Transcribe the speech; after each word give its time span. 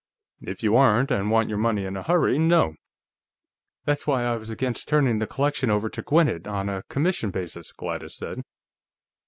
"If 0.41 0.63
you 0.63 0.75
aren't, 0.77 1.11
and 1.11 1.29
want 1.29 1.47
your 1.47 1.59
money 1.59 1.85
in 1.85 1.95
a 1.95 2.01
hurry, 2.01 2.39
no." 2.39 2.73
"That's 3.85 4.07
why 4.07 4.23
I 4.23 4.35
was 4.35 4.49
against 4.49 4.87
turning 4.87 5.19
the 5.19 5.27
collection 5.27 5.69
over 5.69 5.89
to 5.89 6.01
Gwinnett 6.01 6.47
on 6.47 6.69
a 6.69 6.81
commission 6.89 7.29
basis," 7.29 7.71
Gladys 7.71 8.17
said. 8.17 8.41